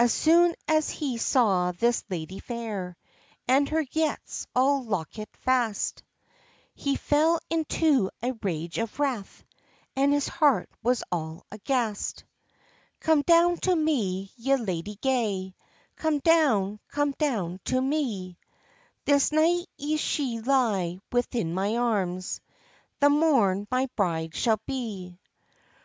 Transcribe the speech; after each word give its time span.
As 0.00 0.12
soon 0.12 0.52
as 0.66 0.90
he 0.90 1.16
saw 1.16 1.70
this 1.70 2.02
ladye 2.10 2.40
fair. 2.40 2.96
And 3.46 3.68
her 3.68 3.82
yetts 3.92 4.48
all 4.52 4.82
lockit 4.82 5.28
fast, 5.36 6.02
He 6.74 6.96
fell 6.96 7.38
into 7.48 8.10
a 8.20 8.32
rage 8.42 8.78
of 8.78 8.98
wrath, 8.98 9.44
And 9.94 10.12
his 10.12 10.26
heart 10.26 10.68
was 10.82 11.04
all 11.12 11.46
aghast. 11.52 12.24
"Come 12.98 13.22
down 13.22 13.58
to 13.58 13.76
me, 13.76 14.32
ye 14.34 14.56
ladye 14.56 14.96
gay, 15.00 15.54
Come 15.94 16.18
down, 16.18 16.80
come 16.88 17.12
down 17.12 17.60
to 17.66 17.80
me; 17.80 18.36
This 19.04 19.30
night 19.30 19.68
ye 19.78 19.96
shall 19.98 20.42
lye 20.42 20.98
within 21.12 21.54
my 21.54 21.76
arms, 21.76 22.40
The 22.98 23.08
morn 23.08 23.68
my 23.70 23.88
bride 23.94 24.34
shall 24.34 24.60
be." 24.66 25.20